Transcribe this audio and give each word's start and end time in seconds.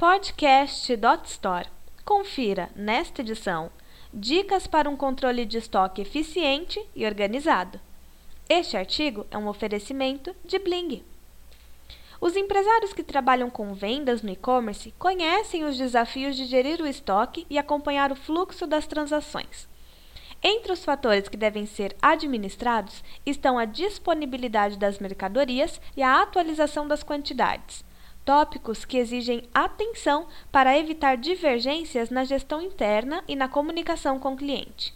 Podcast.store. 0.00 1.68
Confira 2.06 2.70
nesta 2.74 3.20
edição 3.20 3.70
dicas 4.10 4.66
para 4.66 4.88
um 4.88 4.96
controle 4.96 5.44
de 5.44 5.58
estoque 5.58 6.00
eficiente 6.00 6.82
e 6.96 7.04
organizado. 7.04 7.78
Este 8.48 8.78
artigo 8.78 9.26
é 9.30 9.36
um 9.36 9.46
oferecimento 9.46 10.34
de 10.42 10.58
Bling. 10.58 11.04
Os 12.18 12.34
empresários 12.34 12.94
que 12.94 13.02
trabalham 13.02 13.50
com 13.50 13.74
vendas 13.74 14.22
no 14.22 14.30
e-commerce 14.30 14.94
conhecem 14.98 15.64
os 15.64 15.76
desafios 15.76 16.34
de 16.34 16.46
gerir 16.46 16.80
o 16.80 16.86
estoque 16.86 17.46
e 17.50 17.58
acompanhar 17.58 18.10
o 18.10 18.16
fluxo 18.16 18.66
das 18.66 18.86
transações. 18.86 19.68
Entre 20.42 20.72
os 20.72 20.82
fatores 20.82 21.28
que 21.28 21.36
devem 21.36 21.66
ser 21.66 21.94
administrados 22.00 23.04
estão 23.26 23.58
a 23.58 23.66
disponibilidade 23.66 24.78
das 24.78 24.98
mercadorias 24.98 25.78
e 25.94 26.02
a 26.02 26.22
atualização 26.22 26.88
das 26.88 27.02
quantidades 27.02 27.84
tópicos 28.24 28.84
que 28.84 28.98
exigem 28.98 29.48
atenção 29.52 30.26
para 30.52 30.78
evitar 30.78 31.16
divergências 31.16 32.10
na 32.10 32.24
gestão 32.24 32.60
interna 32.60 33.24
e 33.26 33.34
na 33.34 33.48
comunicação 33.48 34.18
com 34.18 34.34
o 34.34 34.36
cliente. 34.36 34.94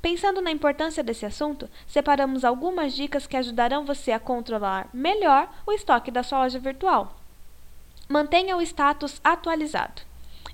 Pensando 0.00 0.40
na 0.40 0.50
importância 0.50 1.02
desse 1.02 1.26
assunto, 1.26 1.68
separamos 1.86 2.44
algumas 2.44 2.94
dicas 2.94 3.26
que 3.26 3.36
ajudarão 3.36 3.84
você 3.84 4.12
a 4.12 4.20
controlar 4.20 4.88
melhor 4.94 5.50
o 5.66 5.72
estoque 5.72 6.10
da 6.10 6.22
sua 6.22 6.38
loja 6.38 6.58
virtual. 6.58 7.16
Mantenha 8.08 8.56
o 8.56 8.62
status 8.62 9.20
atualizado. 9.22 10.02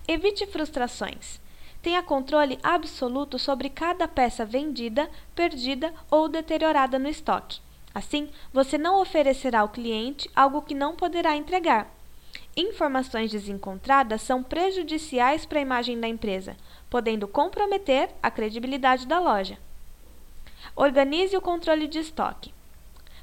Evite 0.09 0.47
frustrações. 0.47 1.41
Tenha 1.81 2.03
controle 2.03 2.59
absoluto 2.63 3.39
sobre 3.39 3.71
cada 3.71 4.09
peça 4.09 4.45
vendida, 4.45 5.09
perdida 5.35 5.95
ou 6.11 6.29
deteriorada 6.29 6.99
no 6.99 7.09
estoque. 7.09 7.61
Assim, 7.95 8.29
você 8.53 8.77
não 8.77 9.01
oferecerá 9.01 9.61
ao 9.61 9.69
cliente 9.69 10.29
algo 10.35 10.63
que 10.63 10.75
não 10.75 10.97
poderá 10.97 11.37
entregar 11.37 11.96
informações 12.57 13.31
desencontradas 13.31 14.23
são 14.23 14.43
prejudiciais 14.43 15.45
para 15.45 15.59
a 15.59 15.63
imagem 15.63 16.01
da 16.01 16.09
empresa, 16.09 16.57
podendo 16.89 17.29
comprometer 17.29 18.09
a 18.23 18.31
credibilidade 18.31 19.07
da 19.07 19.21
loja. 19.21 19.59
Organize 20.75 21.37
o 21.37 21.41
controle 21.41 21.87
de 21.87 21.99
estoque. 21.99 22.55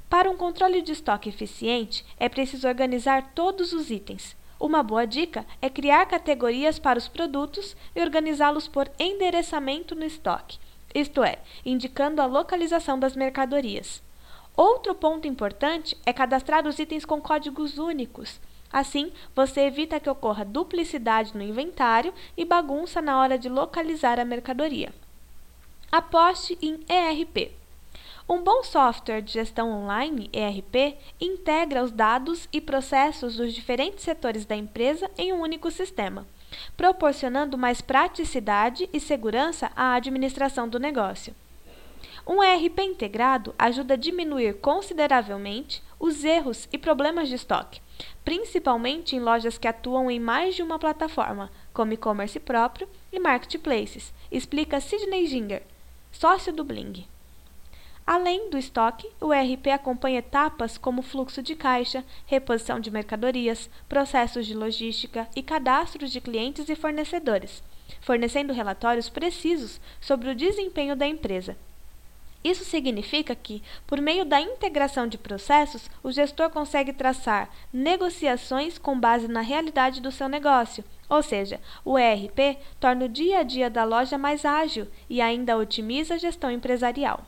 Para 0.08 0.30
um 0.30 0.36
controle 0.36 0.80
de 0.80 0.92
estoque 0.92 1.28
eficiente, 1.28 2.04
é 2.18 2.28
preciso 2.28 2.68
organizar 2.68 3.32
todos 3.34 3.72
os 3.72 3.90
itens. 3.90 4.36
Uma 4.60 4.82
boa 4.82 5.04
dica 5.04 5.44
é 5.60 5.68
criar 5.68 6.06
categorias 6.06 6.78
para 6.78 6.98
os 6.98 7.08
produtos 7.08 7.76
e 7.94 8.00
organizá-los 8.00 8.68
por 8.68 8.88
endereçamento 8.98 9.94
no 9.94 10.04
estoque, 10.04 10.58
isto 10.94 11.24
é, 11.24 11.38
indicando 11.66 12.22
a 12.22 12.26
localização 12.26 12.98
das 12.98 13.16
mercadorias. 13.16 14.00
Outro 14.56 14.94
ponto 14.94 15.26
importante 15.26 15.96
é 16.06 16.12
cadastrar 16.12 16.66
os 16.68 16.78
itens 16.78 17.04
com 17.04 17.20
códigos 17.20 17.76
únicos. 17.76 18.40
Assim, 18.74 19.12
você 19.36 19.60
evita 19.60 20.00
que 20.00 20.10
ocorra 20.10 20.44
duplicidade 20.44 21.32
no 21.36 21.44
inventário 21.44 22.12
e 22.36 22.44
bagunça 22.44 23.00
na 23.00 23.20
hora 23.20 23.38
de 23.38 23.48
localizar 23.48 24.18
a 24.18 24.24
mercadoria. 24.24 24.92
Aposte 25.92 26.58
em 26.60 26.80
ERP. 26.88 27.52
Um 28.28 28.42
bom 28.42 28.64
software 28.64 29.20
de 29.20 29.34
gestão 29.34 29.70
online, 29.70 30.28
ERP, 30.32 30.96
integra 31.20 31.84
os 31.84 31.92
dados 31.92 32.48
e 32.52 32.60
processos 32.60 33.36
dos 33.36 33.54
diferentes 33.54 34.02
setores 34.02 34.44
da 34.44 34.56
empresa 34.56 35.08
em 35.16 35.32
um 35.32 35.40
único 35.40 35.70
sistema, 35.70 36.26
proporcionando 36.76 37.56
mais 37.56 37.80
praticidade 37.80 38.90
e 38.92 38.98
segurança 38.98 39.70
à 39.76 39.94
administração 39.94 40.68
do 40.68 40.80
negócio. 40.80 41.32
Um 42.26 42.42
ERP 42.42 42.80
integrado 42.80 43.54
ajuda 43.56 43.94
a 43.94 43.96
diminuir 43.96 44.54
consideravelmente 44.54 45.80
os 45.96 46.24
erros 46.24 46.68
e 46.72 46.78
problemas 46.78 47.28
de 47.28 47.36
estoque, 47.36 47.83
principalmente 48.24 49.14
em 49.14 49.20
lojas 49.20 49.58
que 49.58 49.68
atuam 49.68 50.10
em 50.10 50.18
mais 50.18 50.54
de 50.54 50.62
uma 50.62 50.78
plataforma, 50.78 51.50
como 51.72 51.92
e-commerce 51.92 52.40
próprio 52.40 52.88
e 53.12 53.18
marketplaces, 53.18 54.12
explica 54.30 54.80
Sidney 54.80 55.26
Ginger, 55.26 55.62
sócio 56.10 56.52
do 56.52 56.64
Bling. 56.64 57.06
Além 58.06 58.50
do 58.50 58.58
estoque, 58.58 59.08
o 59.20 59.32
ERP 59.32 59.68
acompanha 59.68 60.18
etapas 60.18 60.76
como 60.76 61.00
fluxo 61.00 61.42
de 61.42 61.54
caixa, 61.54 62.04
reposição 62.26 62.78
de 62.78 62.90
mercadorias, 62.90 63.70
processos 63.88 64.46
de 64.46 64.54
logística 64.54 65.26
e 65.34 65.42
cadastros 65.42 66.10
de 66.10 66.20
clientes 66.20 66.68
e 66.68 66.76
fornecedores, 66.76 67.62
fornecendo 68.00 68.52
relatórios 68.52 69.08
precisos 69.08 69.80
sobre 70.00 70.30
o 70.30 70.34
desempenho 70.34 70.94
da 70.94 71.06
empresa 71.06 71.56
isso 72.44 72.62
significa 72.62 73.34
que, 73.34 73.62
por 73.86 73.98
meio 74.02 74.26
da 74.26 74.38
integração 74.38 75.06
de 75.06 75.16
processos, 75.16 75.88
o 76.02 76.12
gestor 76.12 76.50
consegue 76.50 76.92
traçar 76.92 77.48
negociações 77.72 78.76
com 78.76 79.00
base 79.00 79.26
na 79.26 79.40
realidade 79.40 80.02
do 80.02 80.12
seu 80.12 80.28
negócio. 80.28 80.84
Ou 81.08 81.22
seja, 81.22 81.58
o 81.82 81.98
ERP 81.98 82.58
torna 82.78 83.06
o 83.06 83.08
dia 83.08 83.38
a 83.38 83.42
dia 83.42 83.70
da 83.70 83.82
loja 83.84 84.18
mais 84.18 84.44
ágil 84.44 84.86
e 85.08 85.22
ainda 85.22 85.56
otimiza 85.56 86.14
a 86.14 86.18
gestão 86.18 86.50
empresarial. 86.50 87.24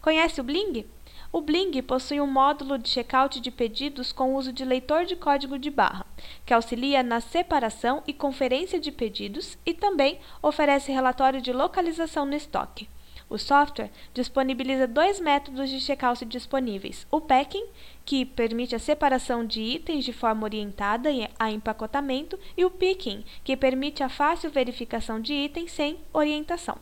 Conhece 0.00 0.40
o 0.40 0.44
Bling? 0.44 0.86
O 1.30 1.42
Bling 1.42 1.82
possui 1.82 2.18
um 2.18 2.26
módulo 2.26 2.78
de 2.78 2.88
checkout 2.88 3.40
de 3.40 3.50
pedidos 3.50 4.10
com 4.10 4.34
uso 4.36 4.54
de 4.54 4.64
leitor 4.64 5.04
de 5.04 5.16
código 5.16 5.58
de 5.58 5.70
barra, 5.70 6.06
que 6.46 6.54
auxilia 6.54 7.02
na 7.02 7.20
separação 7.20 8.02
e 8.06 8.14
conferência 8.14 8.80
de 8.80 8.90
pedidos 8.90 9.58
e 9.66 9.74
também 9.74 10.18
oferece 10.40 10.90
relatório 10.90 11.42
de 11.42 11.52
localização 11.52 12.24
no 12.24 12.34
estoque. 12.34 12.88
O 13.28 13.38
software 13.38 13.90
disponibiliza 14.14 14.86
dois 14.86 15.18
métodos 15.18 15.68
de 15.68 15.80
checkout 15.80 16.24
disponíveis: 16.24 17.06
o 17.10 17.20
packing, 17.20 17.66
que 18.04 18.24
permite 18.24 18.76
a 18.76 18.78
separação 18.78 19.44
de 19.44 19.60
itens 19.60 20.04
de 20.04 20.12
forma 20.12 20.44
orientada 20.44 21.08
a 21.38 21.50
empacotamento, 21.50 22.38
e 22.56 22.64
o 22.64 22.70
picking, 22.70 23.24
que 23.42 23.56
permite 23.56 24.02
a 24.02 24.08
fácil 24.08 24.50
verificação 24.50 25.20
de 25.20 25.32
itens 25.32 25.72
sem 25.72 25.98
orientação. 26.12 26.78